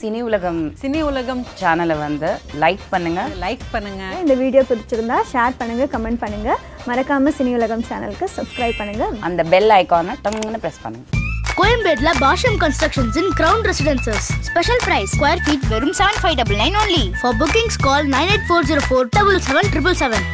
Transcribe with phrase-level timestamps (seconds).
[0.00, 2.28] Cine உலகம் cine உலகம் சேனலை வந்து
[2.62, 3.20] லைக் பண்ணுங்க.
[3.44, 4.02] லைக் பண்ணுங்க.
[4.22, 6.50] இந்த வீடியோ பிடிச்சிருந்தா ஷேர் பண்ணுங்க கமெண்ட் பண்ணுங்க.
[6.88, 9.06] மறக்காம சினி உலகம் சேனலுக்கு சப்ஸ்கிரைப் பண்ணுங்க.
[9.28, 11.06] அந்த பெல் ஐக்கானை டங்குன்னு ப்ரெஸ் பண்ணுங்க.
[11.60, 16.78] கோயம்பேட்ல Bashyam constructions in ground residences special price square feet வெறும் seven five double nine
[16.82, 20.26] only for bookings call nine eight four zero four double seven triple seven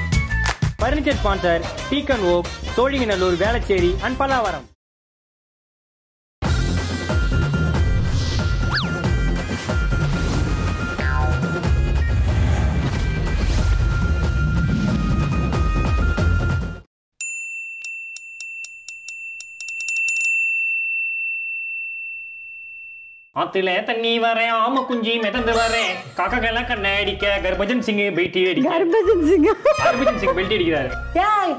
[0.83, 4.67] furniture sponsor deacon okay Sholinganallur Velachery and Pallavaram
[23.37, 29.25] ஆத்துல தண்ணி வரேன் ஆம குஞ்சி மிதந்து வரேன் காக்காக்கெல்லாம் கண்ண அடிக்க கர்பஜன் சிங் பெல்ட்டி அடிக்க ஹர்பஜன்
[29.31, 29.49] சிங்.
[29.85, 30.91] கர்பஜன் சிங் பெல்ட்டி அடிக்கிறாரு.
[31.25, 31.55] ஏய்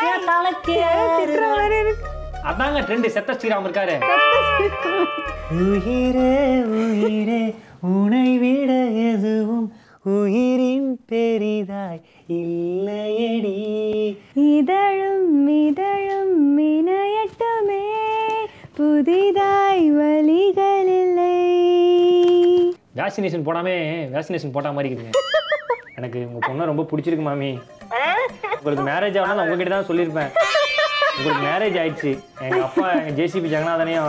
[0.00, 0.74] ஏன் தலைக்கு
[1.18, 2.10] திட்டுற மாதிரி இருக்கு
[2.50, 3.94] அதாங்க ட்ரெண்ட் செத்த ஸ்ரீராம் இருக்காரு.
[5.62, 6.34] உயிரே
[6.80, 7.42] உயிரே
[7.94, 8.72] உனை விட
[9.10, 9.66] எதுவும்
[10.16, 12.00] உயிரின் பெரிதாய்
[12.40, 13.56] இல்லையடி.
[14.52, 15.32] இதழும்
[15.64, 16.36] இதழும்
[16.74, 17.82] இணையட்டுமே
[18.78, 20.63] புதிதாய் வழிகள் இல்லை
[22.94, 23.76] வேக்சினேஷன் போடாமே
[24.14, 25.22] வேக்சினேஷன் போட்ட மாதிரி இருக்குதுங்க
[25.98, 27.48] எனக்கு உங்க பொண்ணை ரொம்ப பிடிச்சிருக்கு மாமி.
[28.56, 30.30] உங்களுக்கு மேரேஜ் ஆகணும் நான் உங்ககிட்ட தான் சொல்லியிருப்பேன்.
[31.16, 32.12] உங்களுக்கு மேரேஜ் ஆயிடுச்சு.
[32.46, 34.08] எங்க அப்பா எங்க ஜேசிபி ஜெகநாதனையும்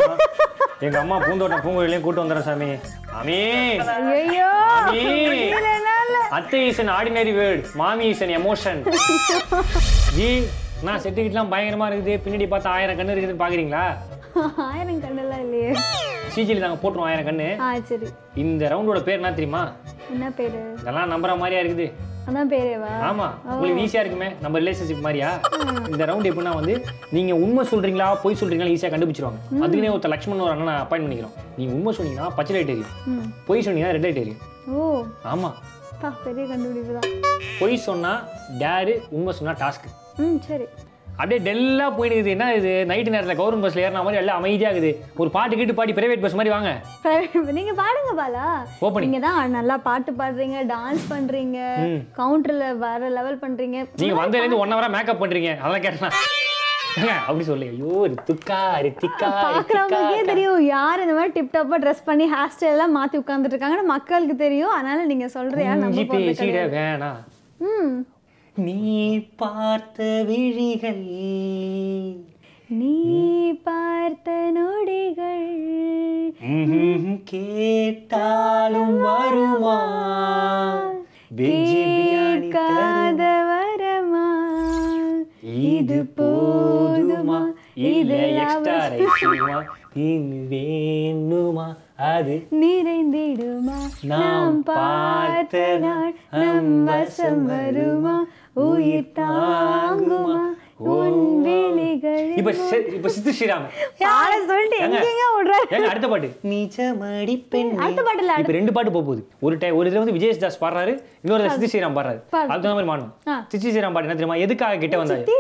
[0.85, 2.69] எங்க அம்மா பூந்தோட்டம் பூங்குழிலையும் கூட்டு வந்துடுறேன் சாமி.
[3.13, 3.37] மாமி.
[6.37, 8.81] அத்தை இஸ் an ஆர்டினரி வேர்ட் மாமி இஸ் an எமோஷன்
[10.17, 10.29] ஜி
[10.87, 12.15] நான் செட்டுக்கிட்டலாம் பயங்கரமா இருக்குது.
[12.25, 13.85] பின்னாடி பார்த்தா ஆயிரம் கண்ணு இருக்குதுன்னு பாக்குறீங்களா?
[14.69, 15.71] ஆயிரம் கண்ணெல்லாம் இல்லையே.
[16.35, 17.47] சிஜியில் நாங்கள் போட்டுருவோம் ஆயிரம் கண்ணு.
[17.59, 18.07] ஆ சரி.
[18.35, 19.61] இந்த ரவுண்டோட பேர் என்ன தெரியுமா?
[20.11, 20.59] என்ன பேரு?
[20.81, 21.87] இதெல்லாம் நம்புற மாதிரியா இருக்குது.
[22.29, 22.91] அதான் பேரேவா?
[23.09, 25.29] ஆமா உங்களுக்கு ஈஸியா இருக்குமே நம்ம ரிலேஷன்ஷிப் மாதிரியா?
[25.91, 26.75] இந்த ரவுண்ட் எப்படின்னா வந்து
[27.11, 29.39] நீங்க உண்மை சொல்றீங்களா பொய் சொல்றீங்களா ஈஸியா கண்டுபிடிச்சிருவாங்க.
[29.63, 31.35] அதுக்குனே ஒருத்தர் லக்ஷ்மண் ஒரு அண்ணன் அப்பாயின் பண்ணிக்கிறோம்.
[31.57, 32.93] நீங்க உண்மை சொன்னீங்கன்னா பச்சை லைட் எரியும்.
[33.45, 34.41] பொய் சொன்னீங்கன்னா ரெட் லைட் எரியும்.
[34.75, 35.03] ஓ.
[35.33, 35.51] ஆமா.
[36.23, 37.11] பெரிய கண்டுபிடிப்பு தான்
[37.59, 38.11] பொய் சொன்னா
[38.59, 39.87] டேரு உண்மை சொன்னா டாஸ்க்
[40.17, 40.65] ம் சரி.
[41.17, 42.33] அப்படியே டெல்லா போயிட்டு இருக்குது.
[42.35, 42.71] என்ன இது?
[42.91, 44.91] நைட்டு நேரத்தில் கவர்மெண்ட் பஸ்ல ஏறின மாதிரி எல்லாம் அமைதியா இருக்குது.
[45.21, 46.71] ஒரு பாட்டு கேட்டு பாடி பிரைவேட் பஸ் மாதிரி வாங்க.
[47.57, 48.45] நீங்க பாடுங்க பாலா.
[48.87, 49.05] Opening.
[49.05, 51.59] நீங்க தான் நல்லா பாட்டு பாடுறீங்க டான்ஸ் பண்றீங்க
[52.19, 53.77] கவுண்டர்ல வேற லெவல் பண்றீங்க.
[54.01, 55.51] நீங்க வந்ததுலேருந்து ஒன் ஹவரா மேக்கப் பண்றீங்க.
[55.61, 56.17] அதெல்லாம் கேட்டேன்.
[57.27, 57.67] அப்படி சொல்லி.
[57.75, 60.59] ஐயோ ரித்துக்கா ரித்திகா பாக்குறவங்களுக்கே தெரியும்.
[60.75, 64.73] யார் இந்த மாதிரி டிப் டாப்பா ட்ரெஸ் பண்ணி ஹேர் ஸ்டைல் எல்லாம் மாத்தி உட்கார்ந்துட்டு இருக்காங்கன்னு மக்களுக்கு தெரியும்.
[64.77, 66.61] அதனால நீங்க சொல்றியா நம்ம பேசிட.
[66.77, 67.19] வேணாம்.
[67.69, 67.95] ம்.
[68.57, 71.01] நீ பார்த்த விழிகள்
[72.67, 72.97] நீ
[73.51, 75.51] பார்த்த நொடிகள்
[77.23, 79.79] கேட்டாலும் வருமா?
[81.35, 83.43] வெஜ்ஜி பிரியாணி காத தருமா?
[83.51, 84.27] வரமா
[85.43, 87.41] இது போதுமா?
[87.73, 88.17] இது
[90.49, 91.75] வேணுமா?
[91.97, 93.77] அது நிறைந்திடுமா?
[94.01, 98.25] நாம் பார்த்த நாள் நம் வசம் வருமா?
[98.55, 100.39] உயிர் தாங்குமா?
[100.77, 103.65] உன் விழிகளில் இப்ப சி- இப்ப சித்து ஸ்ரீராம்
[104.47, 106.35] சொல்லிட்டு எங்கெங்க அடுத்த பாட்டு.
[106.43, 109.27] நிஜமடி பெண் அடுத்த பாட்டுல இப்ப ரெண்டு பாட்டு போக போகுது.
[109.39, 112.21] ஒரு டை ஒரு இதுல வந்து விஜய் தாஸ் பாடுறாரு இன்னொரு சித்தி ஸ்ரீராம் பாடுறாரு.
[112.29, 112.49] பாடு.
[112.49, 113.45] அதுக்கு மாதிரி ஆ.
[113.47, 114.35] சித்தி ஸ்ரீராம் பாட்டு என்ன தெரியுமா?
[114.35, 115.07] எதுக்காக கிட்ட வந்தாரு?
[115.07, 115.39] சித்தி?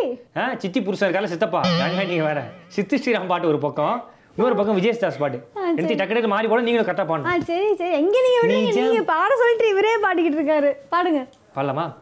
[0.81, 1.61] புருஷன் இருக்கால சித்தப்பா.
[1.61, 2.43] ஏங்க நீங்க வேற.
[2.67, 4.03] சித்தி ஸ்ரீராம் பாட்டு ஒரு பக்கம்
[4.35, 5.47] இன்னொரு பக்கம் விஜய் தாஸ் பாட்டு.
[5.75, 7.41] எடுத்து டக்கு டக்கு மாறி போட நீங்களும் கரெக்டா பாடணும்.
[7.43, 7.91] சரி சரி.
[7.91, 8.79] எங்க நீங்க.
[8.81, 10.71] நீங்க பாட சொல்லிட்டு இவரே பாடிக்கிட்டு இருக்காரு.
[10.89, 11.27] பாடுங்க.
[11.55, 11.93] பாடலாமா?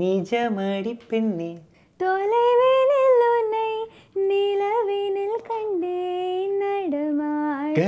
[0.00, 1.58] நிஜமடி பெண்ணே.
[1.96, 3.70] தொலைவினில் உன்னை
[4.28, 7.78] நிலவினில் கண்டேன் நடமாட.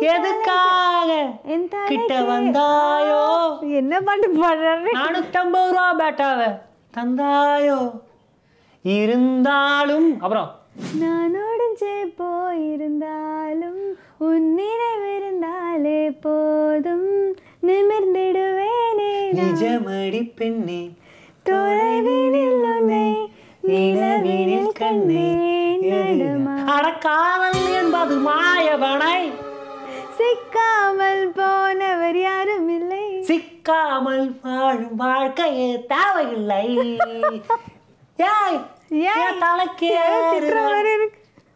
[0.00, 1.30] எதுக்காக
[1.86, 3.58] கிட்ட வந்தாயோ?
[3.60, 4.86] என்ன பாட்டு பாடுறாரு?
[4.94, 6.60] நானூத்தம்பது ரூபா பேட்டாவ.
[6.96, 8.00] தந்தாயோ?
[8.82, 10.20] இருந்தாலும்.
[10.20, 10.60] அப்புறம்?
[10.98, 13.82] நான் ஒடிஞ்சே போயிருந்தாலும்
[14.18, 17.36] உன் நினைவிருந்தாலே போதும்.
[17.68, 19.12] நிமிர்ந்திடுவேனே.
[19.38, 20.82] நிஜமடி பெண்ணே
[21.48, 23.08] தொலைவினில் உன்னை
[23.68, 26.54] நிலவினில் கண்டேன் நடமா.
[26.74, 29.18] அடக்காதல் என்பது மாயவனை.
[30.18, 33.04] சிக்காமல் போனவர் யாரும் இல்லை.
[33.30, 36.66] சிக்காமல் வாழும் வாழ்க்கையே தேவையில்லை.
[38.32, 38.60] ஏய்
[39.14, 39.90] ஏன் தலைக்கு.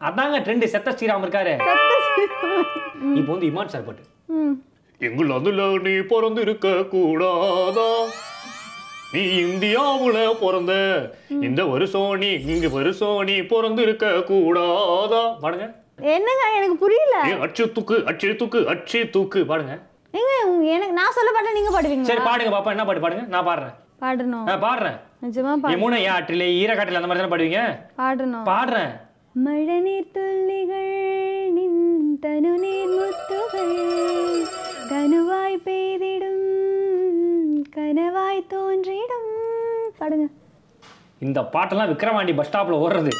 [0.08, 1.54] அதாங்க ட்ரெண்ட் செத்த ஸ்ரீராம் இருக்காரு.
[3.18, 4.04] இப்போ வந்து இமான் சார் பாட்டு.
[5.00, 7.86] அதுல நீ பிறந்து இருக்க கூடாதா?
[9.12, 10.72] நீ இந்தியாவுல பிறந்த.
[11.46, 15.22] இந்த வருஷம் நீ இங்க வருஷம் நீ பிறந்து இருக்க கூடாதா?
[15.42, 15.66] பாடுங்க.
[16.14, 17.16] என்னங்க எனக்கு புரியல.
[17.46, 19.74] அச்சு தூக்கு அச்சு தூக்கு அச்சு தூக்கு பாடுங்க.
[20.14, 22.10] ஏங்க எனக்கு நான் சொல்ல பாட்டா நீங்க பாடுவீங்களா?
[22.10, 23.04] சரி பாடுங்க பாப்பா என்ன பாட்டு?
[23.06, 23.24] பாடுங்க.
[23.34, 23.74] நான் பாடுறேன்.
[24.04, 24.44] பாடணும்.
[24.44, 24.98] நான் பாடுறேன்.
[25.24, 25.74] நிஜமா பாடு.
[25.74, 27.62] யமுனை ஏன் ஆற்றிலே ஈரக்காட்டில் அந்த மாதிரி தானே பாடுவீங்க?
[28.00, 28.46] பாடணும்.
[28.52, 28.92] பாடுறேன்.
[29.46, 30.92] மழை நீர் துள்ளிகள்
[31.56, 31.82] நின்
[32.24, 33.74] தனு நீர் முத்துகள்.
[34.90, 36.44] கனவாய் பெய்திடும்
[37.76, 39.28] கனவாய் தோன்றிடும்
[39.98, 40.26] பாடுங்க
[41.26, 43.10] இந்த பாட்டெல்லாம் விக்ரமாண்டி பஸ் ஸ்டாப்ல ஓடுறது.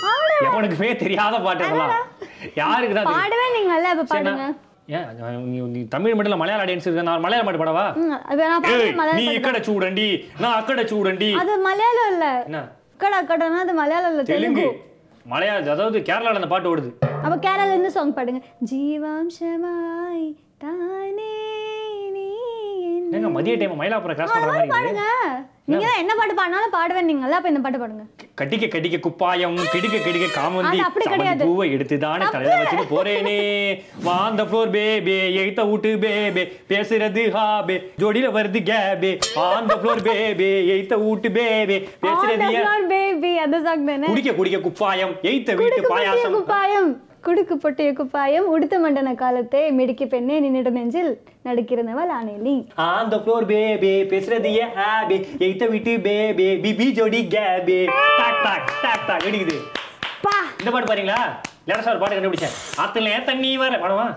[0.47, 1.95] எவனுக்கு தெரியாத பாட்டு இதெல்லாம்.
[2.61, 4.47] யாருக்கு தான் பாடவே நீங்க நல்லா இப்ப பாடுங்க
[5.95, 7.85] தமிழ் மட்டும் மலையாள ஆடியன்ஸ் நான் மலையாள பாட்டு பாடவா
[9.19, 10.09] நீ இக்கட சூடண்டி
[10.43, 11.31] நான் அக்கட சூடண்டி.
[11.43, 12.27] அது மலையாளம் இல்ல.
[12.93, 14.67] அக்கட அக்கடனா அது மலையாளம் இல்ல தெலுங்கு.
[15.27, 16.91] மலையாளம் அதாவது கேரளால அந்த பாட்டு ஓடுது.
[17.25, 18.41] அப்ப கேரளால இருந்து சாங் பாடுங்க?
[18.71, 20.27] ஜீவாம்சமாய்
[20.65, 21.31] தானே
[23.11, 25.05] என்னங்க மதிய டைம் மயிலாப்புறம் கிராஸ் பண்ற மாதிரி பாடுங்க
[25.71, 28.05] நீங்க என்ன பாட்டு பாடினாலும் பாடுவேன் நீங்கல்ல அப்ப இந்த பாட்டு பாடுங்க.
[28.39, 31.43] கட்டிக்க கட்டிக்க குப்பாயம் கிடிக்க கிடிக்க காமந்தி அப்படி கிடையாது.
[31.49, 33.37] பூவை எடுத்து தானே தலையில வச்சுட்டு போறேனே.
[34.07, 39.13] வாந்த ஃப்ளோர் பேபே எய்த்த விட்டு பேபே பேசுறது ஹாபே ஜோடியில வருது கேபே.
[39.47, 42.51] ஆந்த ஃப்ளோர் பேபே எய்த்த விட்டு பேபே பேசுறது?
[42.95, 44.09] பேபி அந்த சாங் தானே?
[44.13, 46.35] குடிக்க குடிக்க குப்பாயம் எய்த்த வீட்டு குடுக்கு பாயாசம்.
[46.39, 46.91] குப்பாயம்.
[47.25, 51.11] குடுக்கு பொட்டிய குப்பாயம் உடுத்த மண்டன காலத்தை மிடிக்கு பெண்ணே நின்னிட நெஞ்சில்
[51.45, 52.55] நடுக்கிறனவள் ஆனேலி.
[52.87, 57.79] ஆந்த ஃப்ளோர் பேபே பேசுறது ஏன் ஹாபே எய்த்த வீட்டு பேபே பிபி ஜோடி கேபே.
[58.19, 59.57] டாக் டாக் டாக் டாக் அடிக்குது
[60.23, 60.35] பா.
[60.61, 61.21] இந்த பாட்டு பாருங்களா
[61.67, 64.09] லேட்டஸ்டா ஒரு பாட்டு கண்டுபிடிச்சேன் ஆத்துல தண்ணி வர பாடவா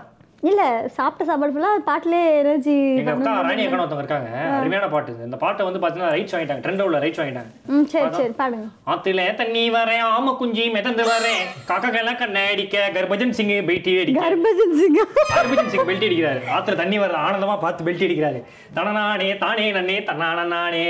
[0.50, 0.62] இல்ல
[0.96, 2.74] சாப்பிட்ட சாப்பாடு ஃபுல்லா பாட்டுலே எனர்ஜி
[3.04, 4.30] ராணி அக்கா ஒருத்தவங்க இருக்காங்க.
[4.58, 5.12] அருமையான பாட்டு.
[5.28, 6.64] இந்த பாட்டை வந்து பாத்தீங்கன்னா ரைட்ஸ் வாங்கிட்டாங்க.
[6.66, 7.52] ட்ரெண்ட் உள்ள ரைட்ஸ் வாங்கிட்டாங்க.
[7.74, 8.68] ம் சரி சரி பாடுங்க.
[8.94, 11.44] ஆத்துல தண்ணி வரேன் ஆம குஞ்சி மிதந்து வரேன்.
[11.70, 14.26] காக்காக்கெல்லாம் கண்ணை அடிக்க கர்பஜன் சிங் பெல்ட்டி அடிக்க.
[14.28, 15.00] ஹர்பஜன் சிங்.
[15.38, 16.44] கர்பஜன் சிங் பெல்ட்டி அடிக்கிறாரு.
[16.58, 18.42] ஆத்துல தண்ணி வர ஆனந்தமா பார்த்து பெல்ட்டி அடிக்கிறாரு.
[18.80, 20.88] தனநானே தானே நன்னே தன்னான நானே.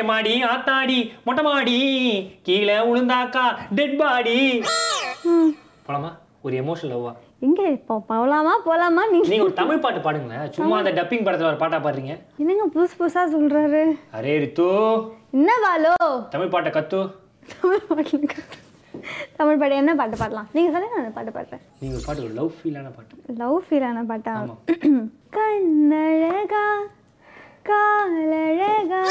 [0.00, 1.78] எம்மாடி ஆத்தாடி மொட்டை மாடி
[2.48, 3.44] கீழே உளுந்தாக்கா
[3.76, 4.40] டெட் பாடி
[5.86, 6.10] போலாமா?
[6.46, 9.26] ஒரு எமோஷனல் லவ்வா எங்க இப்போ போலாமா போலாமா நீங்க?
[9.28, 10.52] நீங்க ஒரு தமிழ் பாட்டு பாடுங்களேன்.
[10.52, 12.14] சும்மா அந்த டப்பிங் படத்துல ஒரு பாட்டா பாடுறீங்க.
[12.38, 13.82] என்னங்க புதுசு புதுசா சொல்றாரு?
[14.12, 14.68] அரே ரித்து.
[15.30, 15.92] என்ன பாலோ
[16.34, 17.00] தமிழ் பாட்டை கத்து.
[17.54, 18.18] தமிழ் பாட்டு
[19.36, 20.48] தமிழ் பாட்டு என்ன பாட்டு பாடலாம்?
[20.52, 21.62] நீங்க சொல்லுங்க நான் பாட்டு பாடுறேன்.
[21.80, 23.34] நீங்க பாட்டு லவ் ஃபீலான பாட்டு.
[23.42, 24.34] லவ் ஃபீலான பாட்டா.
[25.36, 26.66] கண்ணழகா
[27.70, 29.02] காலழகா.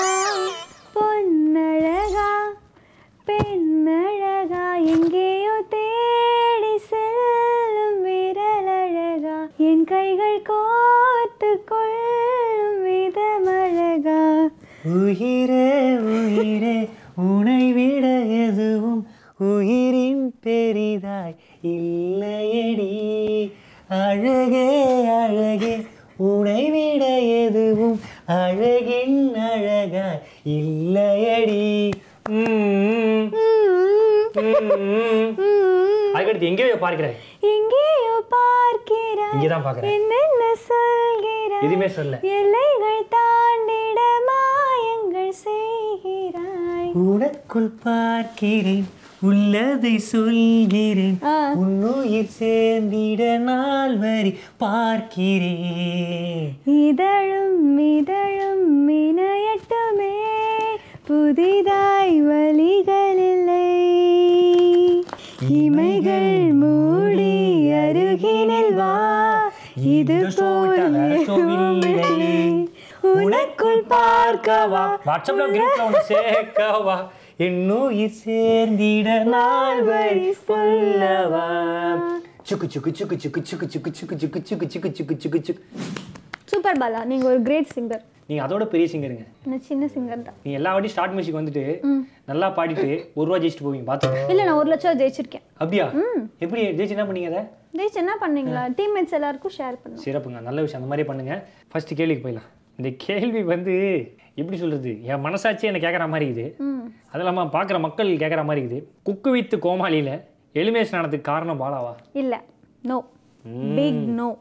[39.36, 41.64] பார்க்கிறாய் இங்கதான் பார்க்கிறேன் என்னென்ன சொல்கிறாய்?
[41.66, 44.00] எதுவுமே சொல்ல எல்லைகள் தாண்டிட
[44.30, 46.92] மாயங்கள் செய்கிறாய்.
[47.08, 48.88] உனக்குள் பார்க்கிறேன்
[49.30, 51.18] உள்ளதை சொல்கிறேன்.
[51.62, 54.32] உன்னுயிர் சேர்ந்திட நாள் வரி
[54.64, 56.50] பார்க்கிறேன்.
[56.84, 58.68] இதழும் இதழும்
[59.00, 60.14] இணையட்டுமே
[61.08, 63.05] புதிதாய் வழிகள்
[70.06, 70.16] இது.
[73.16, 76.98] உனக்குள் பார்க்கவா வாட்ஸ்அப்ல குரூப்ல ஒன்று சேர்க்கவா
[77.40, 79.81] என்னுயிர் சேர்ந்திட நாள்
[80.42, 81.46] சொல்லவா
[82.44, 85.62] சுக்கு சுக்கு சுக்கு சுக்கு சுக்கு சுக்கு சுக்கு சுக்கு சுக்கு சுக்கு சுக்கு சுக்கு சுக்கு
[86.51, 90.58] சூப்பர் பாலா நீங்க ஒரு கிரேட் சிங்கர் நீங்க அதோட பெரிய சிங்கருங்க நான் சின்ன சிங்கர் தான் நீங்க
[90.60, 91.63] எல்லா வாட்டி ஸ்டார்ட் மியூசிக் வந்துட்டு
[92.30, 95.86] நல்லா பாடிட்டு ஒரு ரூபா ஜெயிச்சுட்டு போவீங்க பார்த்துக்கோங்க இல்ல நான் ஒரு லட்சம் ஜெயிச்சிருக்கேன் அப்படியா
[96.41, 97.44] எப்படி ஜெயிச்சு என்ன பண்ணீங்க அதை
[97.77, 98.62] ஜெயிச்சு என்ன பண்ணீங்களா?
[98.72, 100.03] டீம்மேட்ஸ் எல்லாருக்கும் ஷேர் பண்ணுங்க.
[100.05, 100.41] சிறப்புங்க.
[100.41, 100.82] நல்ல விஷயம்.
[100.82, 101.48] அந்த மாதிரி பண்ணுங்க.
[101.72, 102.50] ஃபர்ஸ்ட் கேள்விக்கு போயிடலாம்.
[102.77, 103.74] இந்த கேள்வி வந்து
[104.36, 105.03] எப்படி சொல்றது?
[105.03, 106.55] என் மனசாட்சி எனக்கு கேட்குற மாதிரி இருக்குது.
[107.12, 108.84] அது இல்லாமல் பார்க்குற மக்கள் கேட்குற மாதிரி இருக்குது.
[109.05, 110.22] குக்கு வித்து கோமாளியில்
[110.53, 111.94] எலிமினேஷன் ஆனதுக்கு காரணம் பாலாவா?
[112.13, 112.41] இல்ல.
[112.82, 112.98] நோ
[113.75, 114.38] பிக் நோ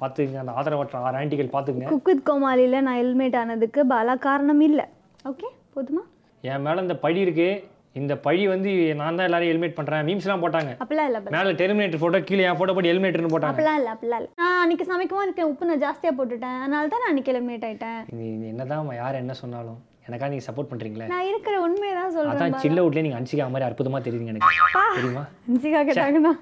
[0.00, 4.84] பார்த்துங்க அந்த ஆதரவற்ற ஆறு ஆண்டிகள் பார்த்துங்க குக்குத் கோமாளியில் நான் ஹெல்மெட் ஆனதுக்கு பாலா காரணம் இல்லை.
[5.28, 6.02] ஓகே போதுமா?
[6.40, 7.64] என் மேலே இந்த பழி இருக்கு.
[8.00, 10.72] இந்த பழி வந்து நான் தான் எல்லாரையும் ஹெல்மெட் பண்ணுறேன் மீம்ஸ்லாம் போட்டாங்க.
[10.82, 13.52] அப்படிலாம் இல்லை மேலே டெர்மினேட்டர் ஃபோட்டோ கீழே என் ஃபோட்டோ போட்டு ஹெல்மெட்னு போட்டாங்க.
[13.52, 14.30] அப்படிலாம் இல்லை அப்படிலாம் இல்லை.
[14.42, 16.58] நான் அன்னைக்கு சமைக்கவும் எனக்கு உப்பு நான் ஜாஸ்தியாக போட்டுட்டேன்.
[16.62, 18.00] அதனால தான் நான் அன்னைக்கு ஹெல்மெட் ஆயிட்டேன்.
[18.14, 19.78] இது என்னதான் யார் என்ன சொன்னாலும்?
[20.08, 23.68] எனக்கா நீங்கள் சப்போர்ட் பண்ணுறீங்களே நான் இருக்கிற உண்மையை தான் சொல்கிறேன் அதான் சில்ல அவுட்லேயே நீங்கள் அன்சிகா மாதிரி
[23.68, 24.50] அற்புதமாக தெரியுதுங்க எனக்கு.
[24.98, 25.24] தெரியுமா?
[25.52, 26.32] அஞ்சிகா கேட்டாங்கண்ணா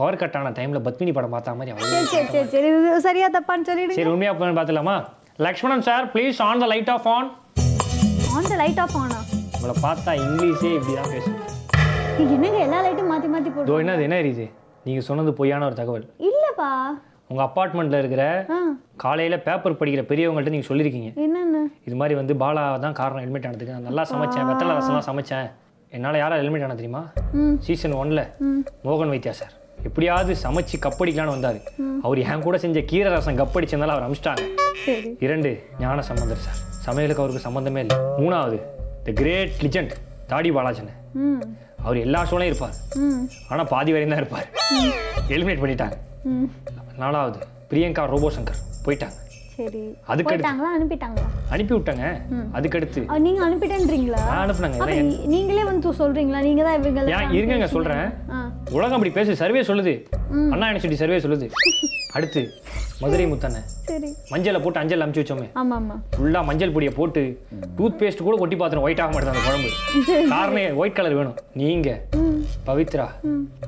[0.00, 2.70] பவர் கட் ஆன டைமில் பத்மினி படம் பார்த்த மாதிரி அவ்வளோ சரி சரி சரி
[3.06, 3.98] சரியா தப்பான்னு சொல்லிடுங்க.
[4.00, 4.96] சரி உண்மையாக போய் பார்த்துலாமா
[5.48, 7.30] Lakshmanan sir please on the light off on
[8.38, 9.20] on the light off ஆனா
[9.62, 11.34] உங்களை பார்த்தா இங்கிலீஷே இப்படி தான் பேசும்.
[12.16, 14.46] நீங்க என்னங்க எல்லா லைட்டும் மாற்றி மாற்றி இதோ போட்டு என்னது என்ன இது
[14.86, 16.06] நீங்கள் சொன்னது பொய்யான ஒரு தகவல்.
[16.28, 16.70] இல்லைப்பா.
[17.30, 18.24] உங்கள் அப்பார்ட்மெண்ட்டில் இருக்கிற
[19.02, 21.62] காலையில் பேப்பர் படிக்கிற பெரியவங்கள்ட்ட நீங்கள் சொல்லியிருக்கீங்க என்னன்னு?
[21.86, 23.76] இது மாதிரி வந்து பாலா தான் காரணம் ஹெல்மெட் ஆனதுக்கு.
[23.76, 24.48] நான் நல்லா சமைச்சேன்.
[24.50, 25.46] வெத்தலை ரசம்லாம் சமைச்சேன்.
[25.96, 27.04] என்னால் யாரா ஹெல்மெட் ஆன தெரியுமா?
[27.68, 28.26] சீசன் ஒன்ல
[28.88, 29.54] மோகன் வைத்தியா சார்.
[29.88, 31.62] எப்படியாவது சமைச்சு கப்படிக்கலான்னு வந்தார்.
[32.04, 34.44] அவர் என் கூட செஞ்ச கீரை ரசம் கப்படிச்சிருந்தாலும் அவர் அமிச்சிட்டாங்க
[34.84, 35.10] சரி.
[35.26, 35.50] இரண்டு
[35.84, 36.60] ஞான சம்பந்தர் சார்.
[36.88, 37.98] சமையலுக்கு அவருக்கு சம்பந்தமே இல்லை.
[38.22, 38.60] மூணாவது
[39.04, 39.92] த கிரேட் லிஜெண்ட்
[40.26, 40.90] தாடி பாலாஜன்.
[41.82, 42.74] அவர் எல்லா ஷோலையும் இருப்பார்.
[43.48, 44.48] ஆனால் பாதி வரையும் தான் இருப்பார்.
[45.28, 45.96] எலிமினேட் பண்ணிட்டாங்க.
[46.98, 47.38] நாலாவது
[47.70, 49.16] பிரியங்கா ரோபோ சங்கர் போயிட்டாங்க.
[49.56, 49.96] சரி.
[50.06, 50.70] அதுக்கு அடுத்து- போயிட்டாங்களா?
[50.78, 51.26] அனுப்பிட்டாங்களா?
[51.50, 52.04] அனுப்பி விட்டாங்க.
[52.52, 54.22] அதுக்கடுத்து நீங்க அனுப்பிட்டேன்றீங்களா?
[54.42, 55.02] அனுப்புனாங்க.
[55.26, 56.40] நீங்களே வந்து சொல்றீங்களா?
[56.40, 56.82] நீங்க தான்
[57.32, 58.41] இருங்கங்க சொல்கிறேன் ஆ.
[58.78, 59.92] உலகம் அப்படி பேசு சர்வே சொல்லுது.
[60.52, 61.46] அண்ணா யூனிவர்சிட்டி சர்வே சொல்லுது.
[62.16, 62.40] அடுத்து
[63.02, 64.10] மதுரை முத்தண்ணன் சரி.
[64.30, 65.46] மஞ்சளை போட்டு அஞ்சல் அமுச்சு வச்சோமே.
[65.60, 67.22] ஆமா ஆமா ஃபுல்லாக மஞ்சள் பொடியை போட்டு
[67.78, 69.70] டூத் பேஸ்ட் கூட கொட்டி பார்த்துரும் ஒயிட் ஆக மாட்டேது அந்த குழம்பு.
[70.34, 71.36] காரணம் ஒயிட் கலர் வேணும்.
[71.62, 71.88] நீங்க
[72.66, 73.06] பவித்ரா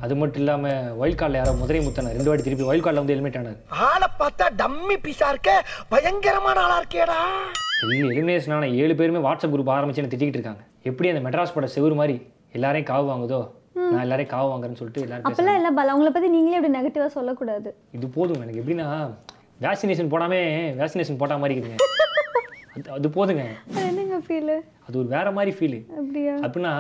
[0.04, 0.68] அது மட்டும் இல்லாம
[1.00, 3.58] ஒயில்ட் கார்டில் யாரோ மதுரை முத்தண்ணன் ரெண்டு வாட்டி திருப்பி ஒயில்ட் கார்டில் வந்து எலிமினேட் ஆனார்.
[3.90, 5.50] ஆளை பார்த்தா டம்மி பீஸா இருக்க.
[5.88, 7.18] பயங்கரமான ஆளா இருக்கேடா.
[7.82, 10.64] எல்லி எலிமினேஷன் ஆன ஏழு பேருமே வாட்ஸ்அப் குரூப் ஆரம்பிச்சு என்ன திட்டிக்கிட்டு இருக்காங்க.
[10.90, 12.16] எப்படி அந்த மெட்ராஸ் பட செவுரு மாதிரி
[12.58, 13.42] எல்லாரையும் காவு வாங்குதோ?
[13.76, 15.26] நான் எல்லாரையும் காவு வாங்குறேன்னு சொல்லிட்டு எல்லாரும்.
[15.28, 17.70] அப்பெல்லாம் இல்ல பாலா உங்களை பத்தி நீங்களே இப்படி நெகட்டிவா சொல்லக்கூடாது.
[17.92, 18.42] இது போதும்.
[18.44, 18.88] எனக்கு எப்படின்னா
[19.64, 20.40] வேக்சினேஷன் போடாமே
[20.80, 21.80] வேக்சினேஷன் போட்ட மாதிரி இருக்குங்க
[22.76, 23.42] அது அது போதுங்க.
[23.88, 24.54] என்னங்க ஃபீல்
[24.86, 26.32] அது ஒரு வேற மாதிரி ஃபீல் அப்படியா?
[26.46, 26.72] அப்படின்னா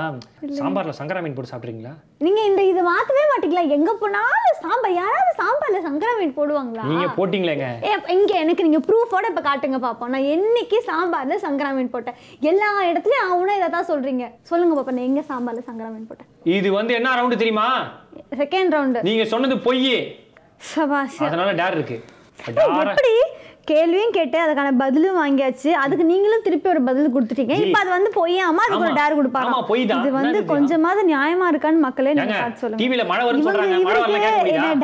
[0.60, 1.92] சாம்பார்ல சங்கரா மீன் போட்டு சாப்பிட்றீங்களா?
[2.24, 3.62] நீங்க இந்த இதை மாத்தவே மாட்டீங்களா?
[3.76, 6.86] எங்க போனாலும் சாம்பார் யாராவது சாம்பார்ல சங்கரா மீன் போடுவாங்களா?
[6.90, 7.68] நீங்க போட்டிங்களேங்க.
[8.16, 10.10] இங்க எனக்கு நீங்க ப்ரூஃபோட இப்ப காட்டுங்க பாப்போம்.
[10.14, 12.18] நான் என்னைக்கு சாம்பார்ல சங்கரா மீன் போட்டேன்?
[12.52, 14.26] எல்லா இடத்துலயும் ஆகுனா இதை தான் சொல்றீங்க.
[14.50, 16.30] சொல்லுங்க பாப்பா நான் எங்க சாம்பார்ல சங்கரா மீன் போட்டேன்?
[16.58, 17.68] இது வந்து என்ன ரவுண்டு தெரியுமா?
[18.42, 19.88] செகண்ட் ரவுண்டு நீங்க சொன்னது பொய்
[20.74, 21.20] சபாஷ்.
[21.28, 21.98] அதனால டேர் இருக்கு.
[22.68, 23.14] எப்படி?
[23.70, 25.70] கேள்வியும் கேட்டு அதுக்கான பதிலும் வாங்கியாச்சு.
[25.84, 27.54] அதுக்கு நீங்களும் திருப்பி ஒரு பதில் கொடுத்துட்டீங்க.
[27.64, 28.96] இப்போ அது வந்து பொய்யாம அதுக்கு ஒரு.
[28.98, 29.76] டேர் கொடுப்பாங்க.
[30.02, 30.40] இது வந்து?
[30.52, 32.82] கொஞ்சமாவது நியாயமா இருக்கான்னு மக்களே நீங்க பார்த்து சொல்லுங்க.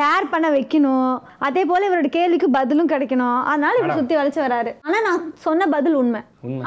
[0.03, 1.13] டேர் பண்ண வைக்கணும்.
[1.49, 3.39] அதே போல இவரோட கேள்விக்கு பதிலும் கிடைக்கணும்.
[3.53, 4.73] அதனால இப்படி சுத்தி வளைச்சு வராரு.
[4.87, 6.23] ஆனா நான் சொன்ன பதில் உண்மை.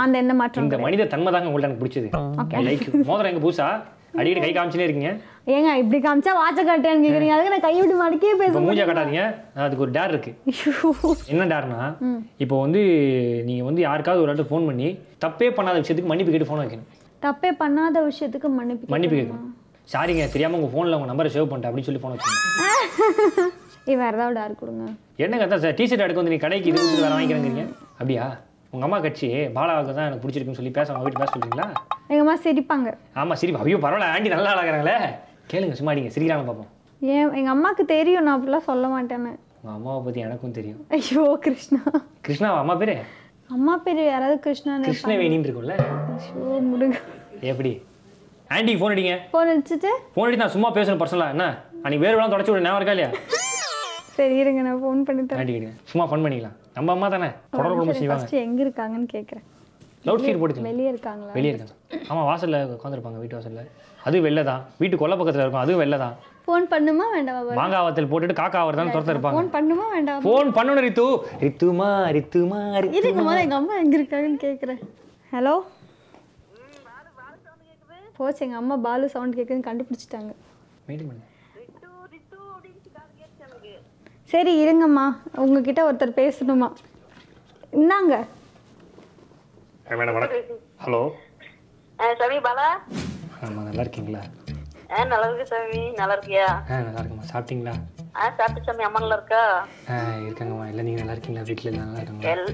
[0.05, 2.09] அந்த என்ன மாற்றம் இந்த மனித தன்மை தாங்க உங்கள்ட்ட எனக்கு பிடிச்சது.
[3.11, 3.67] மோதிரம் எங்க பூசா
[4.19, 5.11] அடிக்கடி கை காமிச்சுனே இருக்கீங்க.
[5.53, 7.33] ஏங்க இப்படி காமிச்சா வாட்ச காட்டேன்னு கேக்குறீங்க.
[7.35, 9.23] அதுக்கு நான் கைவிட்டு மடக்கியே இப்போ பேச மூஞ்சா காட்டாதீங்க.
[9.65, 10.31] அதுக்கு ஒரு டேர் இருக்கு.
[11.33, 11.79] என்ன டேர்னா
[12.43, 12.81] இப்போ வந்து
[13.47, 14.89] நீங்க வந்து யாருக்காவது ஒரு இடத்துல ஃபோன் பண்ணி
[15.25, 16.87] தப்பே பண்ணாத விஷயத்துக்கு மன்னிப்பு கேட்டு ஃபோன் வைக்கணும்.
[17.25, 19.51] தப்பே பண்ணாத விஷயத்துக்கு மன்னிப்பு மன்னிப்பு கேட்கணும்?
[19.91, 23.51] சாரிங்க தெரியாம உங்க ஃபோன்ல உங்க நம்பரை சேவ் பண்ணிட்டேன் அப்படின்னு சொல்லி ஃபோன் வச்சுக்கணும்
[23.91, 24.83] ஏ வேற ஏதாவது டேர் கொடுங்க.
[25.23, 27.63] என்னங்க அதான் சார் டிஷர்ட் எடுக்க வந்து நீ கடைக்கு இது வேற வாங்கிக்கிறேங்கிறீங்க.
[27.99, 28.25] அப்படியா?
[28.73, 31.65] உங்க அம்மா கட்சி பாலாவுக்கு தான் எனக்கு பிடிச்சிருக்குன்னு சொல்லி பேச அவங்க வீட்டு பேச சொல்றீங்களா?
[32.11, 32.89] எங்க அம்மா சிரிப்பாங்க.
[33.21, 34.95] ஆமா சரி ஐயோ பரவாயில்ல ஆண்டி நல்லா அழகாங்களே
[35.51, 36.11] கேளுங்க சும்மா அடிங்க.
[36.15, 36.69] சிரிக்கிறாங்க பார்ப்போம்
[37.01, 39.31] ஏன் எங்க அம்மாக்கு தெரியும் நான் அப்படிலாம் சொல்ல மாட்டேன்னு.
[39.61, 40.81] உங்க அம்மாவை பத்தி எனக்கும் தெரியும்.
[40.97, 41.79] ஐயோ கிருஷ்ணா.
[42.27, 42.95] கிருஷ்ணா அம்மா பேரு?
[43.55, 45.75] அம்மா பேர் யாராவது கிருஷ்ணான்னு கிருஷ்ணவேணின்னு இருக்கும்ல.
[46.17, 46.95] ஐயோ முருக
[47.51, 47.73] எப்படி?
[48.55, 49.13] ஆண்டிக்கு ஃபோன் அடிங்க.
[49.35, 51.47] போன் வச்சுட்டு ஃபோன் அடி நான் சும்மா பேசணும் பர்சனலா என்ன?
[51.83, 53.11] அன்னைக்கு வேறு வேலாம் தொடச்சி விட ஞாபகம் இருக்கா இல்லையா?
[54.17, 55.71] சரி இருங்க நான் ஃபோன் பண்ணி தரேன்.
[55.91, 56.57] சும்மா ஃபன் பண்ணிக்கலாம்.
[56.77, 57.29] நம்ம அம்மா தானே?
[57.55, 58.23] தொடர் குடும்பம் செய்வாங்க.
[58.23, 59.45] ஃபர்ஸ்ட் எங்க இருக்காங்கன்னு கேக்குறேன்.
[60.05, 61.31] லவுட் ஸ்பீக்கர் போட்டுக்கலாம் வெளியே இருக்காங்களா?
[61.37, 61.73] வெளியே இருக்காங்க.
[62.09, 63.71] ஆமாம் வாசலில் உட்காந்துருப்பாங்க வீட்டு வாசலில்.
[64.07, 64.61] அது வெளில தான்.
[64.81, 66.15] வீட்டு கொல்லை பக்கத்தில் இருக்கும் அதுவும் வெளில தான்.
[66.45, 69.37] ஃபோன் பண்ணுமா வேண்டாமா மாங்காவத்தில் போட்டுட்டு காக்கா அவர் தான் துரத்த இருப்பாங்க.
[69.37, 71.05] ஃபோன் பண்ணுமா வேண்டாம் ஃபோன் பண்ணணும் ரித்து.
[71.45, 74.81] ரித்துமா ரித்துமா ரித்து போது எங்க அம்மா எங்க இருக்காங்கன்னு கேக்குறேன்.
[75.35, 75.55] ஹலோ
[78.17, 80.31] போச்சு எங்க அம்மா பாலு சவுண்ட் கேக்குதுன்னு கண்டுபிடிச்சிட்டாங்க.
[80.87, 81.29] மெயின்டைன் பண்ணுங்க
[84.33, 85.05] சரி இருங்கம்மா.
[85.43, 86.69] உங்ககிட்ட ஒருத்தர் பேசணுமா?
[87.79, 88.13] இந்தாங்க.
[89.99, 90.59] மேடம் வணக்கம்.
[90.83, 91.01] ஹலோ.
[91.99, 92.67] ஆ, சாமி பாலா?
[93.43, 94.21] ஆமாம் நல்லா இருக்கீங்களா?
[94.93, 96.47] ஆ நல்லா இருக்கு சாமி நல்லா இருக்கியா?
[96.71, 97.73] ஆ நல்லா இருக்குமா சாப்பிட்டீங்களா?
[98.15, 98.83] ஆ சாப்பிட்டு சாமி.
[98.87, 99.41] அம்மா நல்லா இருக்கா?
[99.89, 100.65] ஆ இருக்காங்கம்மா.
[100.71, 101.45] இல்லை நீங்கள் நல்லா இருக்கீங்களா?
[101.49, 102.47] வீட்டில் நல்லா இருக்காங்க எல்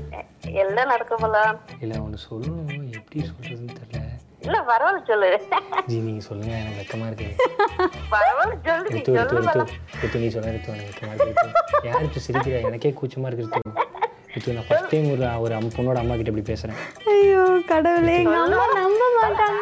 [0.64, 1.40] எல்லாம் நடக்குமல்ல
[1.82, 2.88] இல்லை ஒன்று சொல்லணும்.
[3.00, 4.02] எப்படி சொல்கிறதுன்னு தெரில
[4.46, 5.30] இல்ல பரவாயில்ல சொல்லு.
[5.90, 6.84] ஜி நீங்கள் சொல்லுங்கள் எனக்கு
[8.14, 9.66] பரவாயில்ல சொல்லு நீ சொல்லு
[10.04, 12.56] ரித்து நீ ரித்து எனக்கு வெக்கமாக இருக்குது யார் ரித்து சிரிக்கிற?
[12.70, 13.88] எனக்கே கூச்சமாக இருக்குது ரித்து
[14.36, 15.10] ரித்து நான் ஃபஸ்ட் டைம்
[15.46, 16.80] ஒரு பொண்ணோட அம்மா கிட்ட இப்படி பேசுகிறேன்
[17.14, 19.60] ஐயோ கடவுளே எங்க அம்மா நம்ப மாட்டாங்க.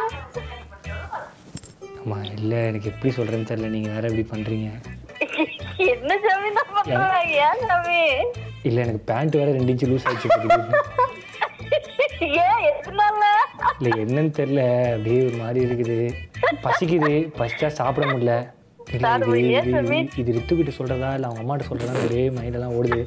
[2.03, 4.69] அம்மா இல்லை எனக்கு எப்படி சொல்கிறேன்னு தெரில நீங்கள் வேறு எப்படி பண்ணுறீங்க
[5.93, 7.27] என்ன சாமி நான் பண்றேன்?
[7.45, 7.99] ஏன் சாமி?
[8.67, 10.29] இல்லை எனக்கு பேண்ட் வேறு ரெண்டு இன்ச்சு லூஸ் ஆயிடுச்சு.
[12.43, 13.23] ஏன் எதனால
[13.79, 15.97] இல்லை என்னன்னு தெரில அப்படியே ஒரு மாதிரி இருக்குது.
[16.65, 17.15] பசிக்குது.
[17.39, 18.35] பசிச்சா சாப்பிட முடியல.
[18.95, 22.21] இது இது ரித்துக்கிட்ட சொல்கிறதா இல்லை அவங்க அம்மாட்ட சொல்கிறதா ஒரே
[22.79, 22.99] ஓடுது.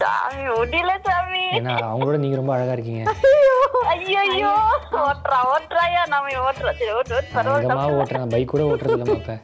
[0.00, 1.42] சாமி முடியல சாமி.
[1.58, 3.04] ஏன்னா அவங்களோட நீங்கள் ரொம்ப அழகாக இருக்கீங்க.
[3.92, 4.52] ஐயோ
[5.02, 6.72] ஓட்டுறா ஓட்டுறாயா நாம ஓட்டுறா.
[6.80, 8.32] சரி ஓட்டு ஓட்டு பரவாயில்ல வேகமாக ஓட்டுறேன்.
[8.34, 9.36] பைக் கூட ஓட்டுறது இல்லைம்மா இப்போ.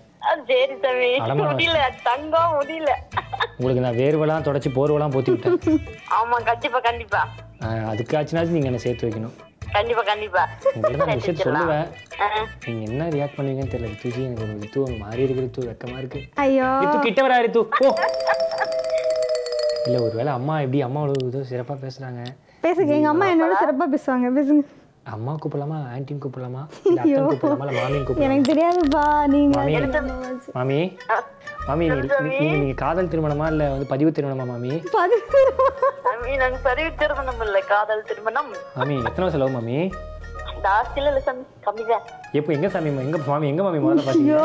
[0.51, 1.47] சரி அடமா.
[1.53, 1.79] முடியல
[2.09, 2.91] தங்கம் முடியல.
[3.57, 5.81] உங்களுக்கு நான் வேர்வெல்லாம் தொடச்சி போர்வெல்லாம் போத்தி விட்டேன்.
[6.19, 7.23] ஆமா கண்டிப்பா கண்டிப்பா.
[7.95, 9.37] அதுக்காச்சுனாச்சும் நீங்கள் என்ன சேர்த்து வைக்கணும்.
[9.73, 10.43] கண்டிப்பா கண்டிப்பா.
[11.01, 11.87] நான் விஷயத்த சொல்லுவேன்.
[12.21, 12.27] ஆ.
[12.67, 16.21] நீங்கள் என்ன ரியாக்ட் பண்ணுவீங்கன்னு தெரியல ரித்துஜி எனக்கு ஒரு ரித்து ஒரு மாதிரி இருக்கு ரித்து வெக்கமாக இருக்கு.
[16.43, 16.69] ஐயோ.
[16.83, 17.93] ரித்து கிட்ட வரா ரித்து ஓ
[19.87, 22.21] இல்லை ஒருவேளை அம்மா எப்படி அம்மா அவ்வளோ இதோ சிறப்பாக பேசுகிறாங்க
[22.63, 22.91] பேசுங்க.
[22.93, 24.29] எங்க அம்மா என்னோட சிறப்பா பேசுவாங்க.
[24.37, 24.63] பேசுங்க.
[25.07, 28.27] அம்மா கூப்பிடலாமா ஆன்ட்டின்னு கூப்பிடலாமா இல்லை அத்தை கூப்பிடலாமா இல்லை மாமின்னு கூப்பிடலாமா?
[28.29, 29.57] எனக்கு தெரியாதுப்பா நீங்க
[30.59, 30.79] மாமி.
[31.69, 31.87] மாமி.
[31.89, 34.73] நீங்க நீங்க காதல் திருமணமா இல்லை வந்து பதிவு திருமணமா மாமி?
[34.97, 38.51] பதிவு நாங்க பதிவு திருமணம் இல்ல காதல் திருமணம்.
[38.79, 39.77] மாமி எத்தனை வருஷம் லவ் மாமி?
[40.65, 42.05] ஜாஸ்தியில இல்ல சாமி கம்மிதான்
[42.39, 44.45] எப்போ எங்க சாமி எங்க மாமி எங்க மாமி முதல்ல பார்த்தீங்க ஐயோ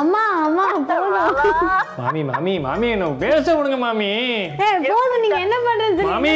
[0.00, 0.22] அம்மா
[0.56, 2.22] மாமி.
[2.30, 4.08] மாமி மாமி என்ன பேச விடுங்க மாமி.
[4.64, 6.34] ஏய் போதும் நீங்க என்ன பண்றது மாமி.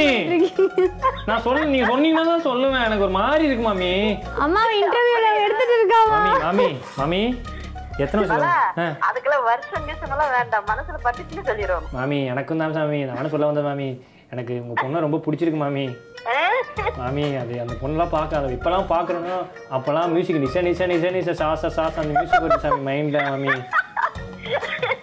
[1.29, 2.87] நான் சொல்ல நீங்க சொன்னீங்கன்னா தான் சொல்லுவேன்.
[2.87, 3.91] எனக்கு ஒரு மாதிரி இருக்கு மாமி.
[4.47, 6.69] அம்மா இன்டர்வியூல எடுத்துட்டு இருக்காமா மாமி மாமி
[7.01, 7.23] மாமி
[8.05, 8.47] எத்தனை வருஷம்
[8.79, 8.87] ஆ.
[9.09, 10.65] அதுக்கெல்லாம் வருஷம் கிசமெல்லாம் வேண்டாம்.
[10.71, 13.89] மனசுல பட்டுச்சுன்னு சொல்லிடுவோம் மாமி எனக்கும் தான் சாமி நானும் சொல்ல வந்தேன் மாமி.
[14.33, 15.85] எனக்கு உங்க பொண்ணை ரொம்ப பிடிச்சிருக்கு மாமி.
[16.99, 19.37] மாமி அது அந்த பொண்ணெல்லாம் பார்க்க அதை இப்போலாம் பார்க்குறேன்னா
[19.77, 23.55] அப்போல்லாம் மியூசிக் நிசா நிசா நிசா நிசா சாசா சாசா அந்த மியூசிக் வருது சாமி மைண்டில் மாமி.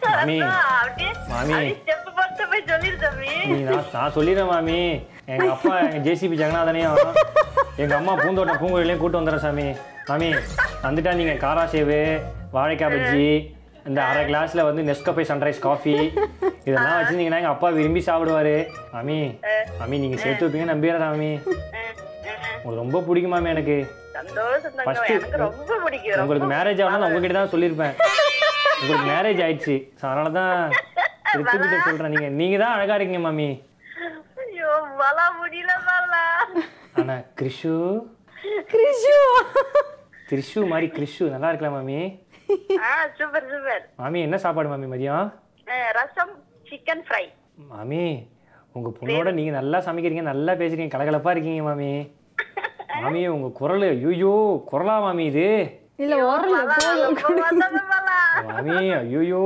[0.08, 0.38] மாமி
[1.32, 1.60] மாமி.
[3.50, 4.80] நீ நான் நான் சொல்லிடுறேன் மாமி.
[5.34, 6.98] எங்கள் அப்பா எங்கள் ஜேசிபி ஜெகநாதனையும்
[7.82, 9.68] எங்கள் அம்மா பூந்தோட்டம் பூங்குழிலையும் கூட்டு வந்துடுறேன் சாமி.
[10.10, 10.30] மாமி
[10.86, 12.00] வந்துட்டா நீங்கள் காரா சேவு
[12.56, 13.28] வாழைக்காய் பஜ்ஜி
[13.90, 15.94] இந்த அரை கிளாஸில் வந்து நெஸ்கஃபே சன்ரைஸ் காஃபி
[16.68, 18.56] இதெல்லாம் வச்சுருந்தீங்கன்னா எங்கள் அப்பா விரும்பி சாப்பிடுவாரு.
[18.94, 19.18] மாமி
[19.80, 21.32] மாமி நீங்கள் சேர்த்து வைப்பீங்க நம்பிடுறேன் மாமி
[22.58, 23.78] உங்களுக்கு ரொம்ப பிடிக்கும் மாமி எனக்கு?
[26.22, 27.96] உங்களுக்கு மேரேஜ் ஆகணும் உங்ககிட்ட தான் சொல்லியிருப்பேன்.
[28.82, 29.76] உங்களுக்கு மேரேஜ் ஆயிடுச்சு.
[30.06, 30.56] அதனால தான்
[31.38, 33.50] ரித்துக்கிட்ட சொல்கிறேன் நீங்கள் நீங்கள் தான் அழகாக இருக்கீங்க மாமி.
[37.00, 37.76] ஆனா கிறிஷு.
[38.74, 39.16] கிரிஷு
[40.30, 42.02] திரிஷு மாதிரி கிறிஷு நல்லா இருக்கலாம் மாமி?
[43.18, 43.84] Super super.
[44.00, 45.28] மாமி என்ன சாப்பாடு மாமி மதியம்?
[45.98, 46.34] ரசம்
[46.70, 47.26] சிக்கன் ஃப்ரை
[47.72, 48.04] மாமி
[48.76, 51.92] உங்க பொண்ணோட நீங்க நல்லா சமைக்கிறீங்க நல்லா பேசுறீங்க கலகலப்பா இருக்கீங்க மாமி.
[53.04, 54.34] மாமி உங்க குரல் ஐயோ
[54.72, 55.48] குரலா மாமி இது.
[56.04, 56.16] இல்ல
[58.48, 59.42] மாமி ஐயோ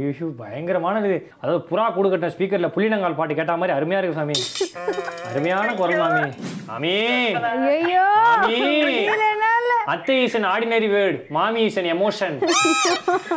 [0.00, 4.36] ஐயோ பயங்கரமானது அதாவது புறா கூடு கட்டின ஸ்பீக்கர்ல புள்ளினங்கால் பாட்டு கேட்ட மாதிரி அருமையா இருக்கு சாமி.
[5.30, 6.24] அருமையான குரல் மாமி.
[6.70, 6.96] மாமி.
[7.70, 8.60] ஐயோ மாமி.
[9.92, 12.36] அத்தை இஸ் an ஆர்டினரி வேர்ட் மாமி இஸ் an எமோஷன்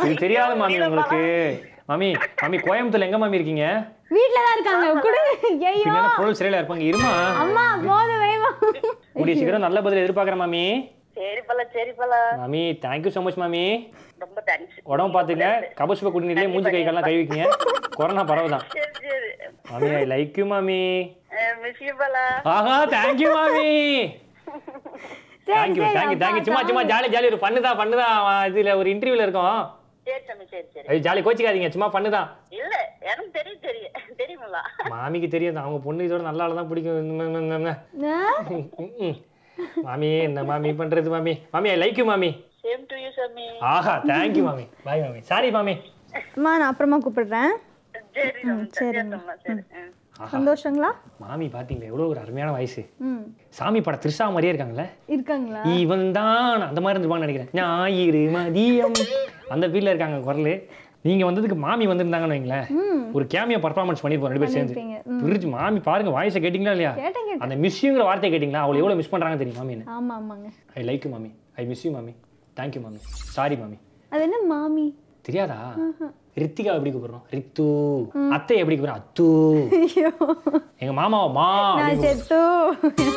[0.04, 1.20] இது தெரியாது மாமி உங்களுக்கு.
[1.90, 2.08] மாமி
[2.42, 3.66] மாமி கோயம்புத்தூர்ல எங்க மாமி இருக்கீங்க?
[4.16, 4.86] வீட்ல தான் இருக்காங்க.
[5.06, 5.20] குடு.
[5.70, 6.84] ஐயோ பொருள் சிறையில இருப்பாங்க.
[6.90, 7.12] இருமா?
[7.42, 8.50] அம்மா போதும் வேமா
[9.18, 10.64] கூடிய சீக்கிரம் நல்ல பதில் எதிர்பார்க்குறேன் மாமி.
[11.18, 12.12] சரி பல சரி பல.
[12.40, 13.64] மாமி தேங்க்யூ ஸோ மச் மாமி.
[14.24, 15.46] ரொம்ப தேங்க்ஸ் உடம்பு பார்த்துங்க.
[15.80, 17.46] கபசுப குடிநீர்லேயே மூஞ்சி கை கால்லாம் கழுவிக்கிங்க.
[17.98, 18.64] கொரோனா பரவுதான்.
[18.74, 19.30] சரி சரி.
[19.70, 20.82] மாமி ஐ லைக் யூ மாமி.
[21.64, 22.16] மிஸ் யூ பல.
[22.56, 23.70] ஆஹா தேங்க்யூ மாமி.
[25.50, 28.14] தேங்க்யூ தேங்க்யூ தேங்க்யூ சும்மா சும்மா ஜாலி ஜாலி ஒரு பண்ணுதான் பண்ணுதான்
[28.50, 29.58] இதுல ஒரு இன்டர்வியூல இருக்கோம்.
[30.06, 30.86] சரி சாமி சரி சரி.
[30.90, 32.74] ஐயோ ஜாலி கோச்சிக்காதீங்க சும்மா பண்ணுதான் இல்ல
[33.10, 34.58] எனக்கு தெரியும் தெரியும் தெரியுமில்ல
[34.92, 37.10] மாமிக்கு தெரியும் அவங்க பொண்ணு இதோட நல்ல ஆளு தான் பிடிக்கும்.
[39.86, 41.32] மாமி என்ன மாமி பண்றது மாமி?
[41.54, 42.30] மாமி ஐ லைக் யூ மாமி.
[42.64, 44.64] சேம் டு யூ சாமி ஆஹா தேங்க்யூ மாமி.
[44.86, 45.20] பாய் மாமி.
[45.30, 45.74] சாரி மாமி.
[46.36, 47.52] அம்மா நான் அப்புறமா கூப்பிடுறேன்.
[48.16, 48.40] சரி
[48.78, 49.90] சரி அம்மா, சரி ம்.
[50.26, 50.88] சந்தோஷங்களா?
[51.18, 51.88] மாமி பாத்தீங்களா?
[51.90, 52.82] எவ்வளவு ஒரு அருமையான வயசு.
[53.48, 55.62] சாமி பட திருஷா மாதிரியே இருக்காங்கல்ல இருக்காங்களா?
[55.82, 57.50] இவன் தான் அந்த மாதிரி இருந்துப்பான்னு நினைக்கிறேன்.
[57.52, 58.96] ஞாயிறு மதியம்.
[59.48, 60.68] அந்த ஃபீல்ல இருக்காங்க குரல்.
[61.02, 62.66] நீங்க வந்ததுக்கு மாமி வந்திருந்தாங்கன்னு வைங்களேன்.
[63.12, 64.74] ஒரு கேமியா பர்ஃபார்மன்ஸ் பண்ணிருப்போம் ரெண்டு பேரும் சேர்ந்து.
[65.20, 66.94] பிரிச்சு மாமி பாருங்க வாய்ஸை கேட்டிங்களா இல்லையா?
[67.38, 68.62] அந்த மிஸ்யூங்கிற வார்த்தை கேட்டிங்களா?
[68.66, 70.48] அவளை எவ்வளவு மிஸ் பண்றாங்க தெரியும் மாமி ஆமாங்க.
[70.74, 71.30] ஐ லைக் யூ மாமி.
[71.54, 72.14] ஐ மிஸ் யூ மாமி.
[72.60, 72.98] தேங்க்யூ மாமி.
[73.36, 73.78] சாரி மாமி.
[74.10, 74.98] அது என்ன மாமி?
[75.22, 75.74] தெரியாதா?
[76.42, 77.66] ரித்திகா எப்படி கூப்பிடுறோம் ரித்து.
[78.36, 79.28] அத்தை எப்படி கூப்பிடுறோம் அத்து.
[80.82, 81.28] எங்க மாமாவை?
[81.38, 81.48] மா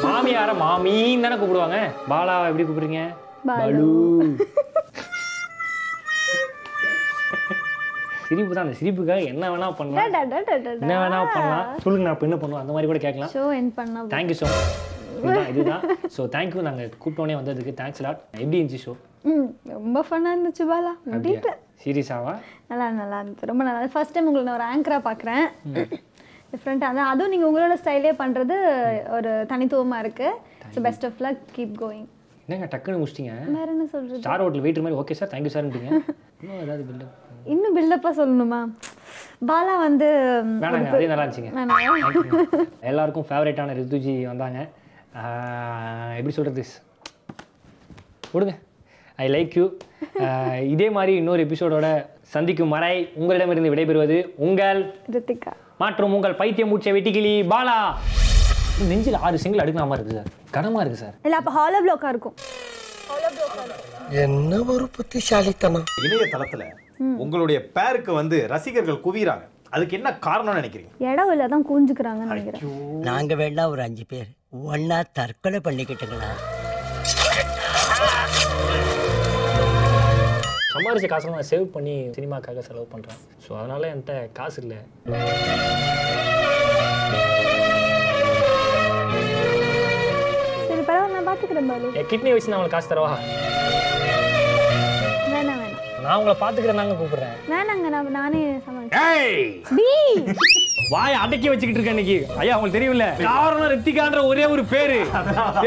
[0.05, 0.53] மாமியார?
[0.63, 1.79] மாமின்னு தானே கூப்பிடுவாங்க.
[2.11, 3.01] பாலாவை எப்படி கூப்பிடுறீங்க?
[3.49, 3.89] பாலு.
[8.27, 8.65] சிரிப்பு தான்.
[8.65, 10.13] அந்த சிரிப்புக்காக என்ன வேணா பண்ணலாம்.
[10.83, 11.65] என்ன வேணா பண்ணலாம்.
[11.85, 13.31] சொல்லுங்க நான் இப்ப என்ன பண்ணுவோம் அந்த மாதிரி கூட கேட்கலாம்.
[13.37, 14.49] ஷோ என் பண்ண தேங்க்யூ ஸோ
[15.17, 15.81] இதுதான் இதுதான்.
[16.15, 18.93] ஸோ தேங்க்யூ நாங்கள் கூப்பிட்டோன்னே வந்ததுக்கு தேங்க்ஸ் லாட் எப்படி இருந்துச்சு ஷோ
[19.31, 20.93] ம் ரொம்ப ஃபன்னாக இருந்துச்சு பாலா.
[21.15, 21.51] முடியல
[21.83, 22.33] சீரியஸாவா
[22.71, 25.43] நல்லா நல்லா இருந்துச்சு ரொம்ப நல்லா ஃபர்ஸ்ட் டைம் உங்களை நான் ஒரு ஆங்கராக பார்க்குறேன்
[26.53, 28.55] டிஃப்ரெண்ட்டாக அதான் அதுவும் நீங்கள் உங்களோட ஸ்டைலே பண்ணுறது
[29.17, 30.39] ஒரு தனித்துவமாக இருக்குது
[30.73, 32.09] so best of luck keep going
[32.45, 33.33] என்னங்க டக்குன்னு முடிச்சிட்டிங்க?
[33.57, 35.89] வேற என்ன சொல்கிறது ஸ்டார் ஹோட்டல் வெயிட்டர் மாதிரி ஓகே சார் தேங்க்யூ சார்ன்றீங்க
[36.41, 37.17] இன்னும் ஏதாவது பில்டப்
[37.53, 38.59] இன்னும் பில்டப்பாக சொல்லணுமா?
[39.49, 40.07] பாலா வந்து
[40.63, 41.51] வேணாங்க அதே நல்லா இருந்துச்சுங்க.
[42.89, 44.59] எல்லாருக்கும் ஃபேவரட்டான ரித்துஜி வந்தாங்க.
[46.17, 46.63] எப்படி சொல்கிறது
[48.33, 48.53] விடுங்க
[49.19, 49.65] ஐ லைக் யூ
[50.73, 51.87] இதே மாதிரி இன்னொரு எபிசோடோட
[52.33, 54.81] சந்திக்கும் வரை உங்களிடமிருந்து விடைபெறுவது உங்கள்
[55.15, 55.53] ரித்திகா.
[55.83, 57.77] மற்றும் உங்கள் பைத்தியம் மூச்சை வெட்டிக்கிளி பாலா.
[58.89, 60.31] நெஞ்சில் ஆறு சிங்கிள் அடுக்கிற மாதிரி இருக்குது சார்.
[60.55, 61.15] கனமாக இருக்குது சார்.
[61.25, 62.35] இல்லை அப்போ ஹாலோ ப்ளாக்காக இருக்கும்.
[64.25, 65.87] என்ன ஒரு புத்திசாலித்தனம்?
[66.05, 66.63] இணையதளத்துல
[67.23, 70.91] உங்களுடைய பேருக்கு வந்து ரசிகர்கள் குவிறாங்க அதுக்கு என்ன காரணம்னு நினைக்கிறீங்க?
[71.11, 72.63] இடம் இல்லை தான் கூஞ்சுக்கிறாங்கன்னு நினைக்கிறேன்.
[73.09, 74.29] நாங்க வேணா ஒரு அஞ்சு பேர்
[74.71, 76.31] ஒன்னா தற்கொலை பண்ணிக்கிட்டுங்களா?
[80.71, 84.79] சம்பாரிச்ச காசை நான் சேவ் பண்ணி சினிமாக்காக செலவு பண்ணுறேன் ஸோ அதனால் என்கிட்ட காசு இல்லை.
[90.67, 91.87] சரி பரவாயில்ல நான் பார்த்துக்கிறேன் பாலு.
[91.99, 93.11] என் கிட்னி வச்சு நான் உங்களுக்கு காசு தரவா?
[95.31, 97.35] வேணாம் வேணாம் நான் உங்களை பார்த்துக்கிறேன் நாங்கள் கூப்பிட்றேன்.
[97.51, 99.41] வேணாங்க நான் நானே சமாளிச்சேன் ஏய்!
[99.71, 99.89] டி
[100.93, 102.17] வாயை அடக்கி வச்சுக்கிட்டு இருக்கேன் இன்னைக்கு.
[102.41, 103.05] ஐயா உங்களுக்கு தெரியும்ல?
[103.27, 104.99] காரணம் ரித்திகான்ற ஒரே ஒரு பேரு.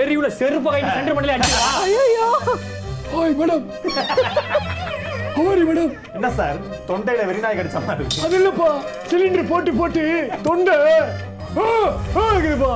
[0.01, 1.63] தெரியும்ல செருப்பு கை சென்டர் பண்ணல அடிச்சா
[3.19, 3.65] ஓய் மேடம்.
[5.37, 5.93] ஹவாரி மேடம்.
[6.17, 6.59] என்ன சார்?
[6.89, 8.05] தொண்டையில வெறிநாய் கடிச்ச மாதிரி.
[8.27, 8.69] அது இல்லப்பா.
[9.11, 10.03] சிலிண்டர் போட்டு போட்டு
[10.49, 10.77] தொண்டை.
[12.37, 12.75] இருக்குதுப்பா.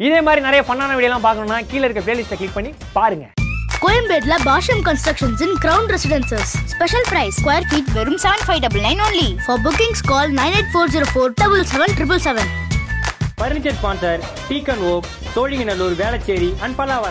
[0.00, 3.26] இதே மாதிரி நிறைய ஃபன்னான வீடியோலாம் பார்க்கணும்னா கீழே இருக்க பிளேலிஸ்ட்டை கிளிக் பண்ணி பாருங்க.
[3.84, 9.02] கோயம்பேட்ல Bashyam constructions in ground residences special price square feet வெறும் seven five double nine
[9.06, 12.50] only for bookings call nine eight four zero four double seven triple seven
[13.38, 17.02] furniture sponsor deacon okay Sholinganallur Velachery and Pallavaram